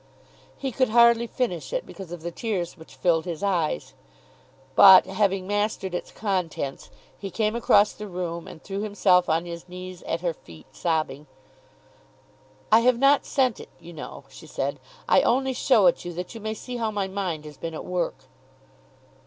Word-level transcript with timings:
He 0.57 0.71
could 0.71 0.89
hardly 0.89 1.27
finish 1.27 1.71
it, 1.71 1.85
because 1.85 2.11
of 2.11 2.23
the 2.23 2.31
tears 2.31 2.75
which 2.75 2.95
filled 2.95 3.25
his 3.25 3.43
eyes. 3.43 3.93
But, 4.75 5.05
having 5.05 5.45
mastered 5.45 5.93
its 5.93 6.09
contents, 6.11 6.89
he 7.15 7.29
came 7.29 7.55
across 7.55 7.93
the 7.93 8.07
room 8.07 8.47
and 8.47 8.63
threw 8.63 8.79
himself 8.79 9.29
on 9.29 9.45
his 9.45 9.69
knees 9.69 10.01
at 10.07 10.21
her 10.21 10.33
feet, 10.33 10.65
sobbing. 10.71 11.27
"I 12.71 12.79
have 12.79 12.97
not 12.97 13.25
sent 13.27 13.59
it, 13.59 13.69
you 13.79 13.93
know," 13.93 14.23
she 14.27 14.47
said. 14.47 14.79
"I 15.07 15.21
only 15.21 15.53
show 15.53 15.85
it 15.85 16.03
you 16.03 16.13
that 16.13 16.33
you 16.33 16.41
may 16.41 16.55
see 16.55 16.77
how 16.77 16.89
my 16.89 17.07
mind 17.07 17.45
has 17.45 17.57
been 17.57 17.75
at 17.75 17.85
work." 17.85 18.23